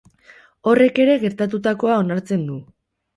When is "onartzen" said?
2.05-2.43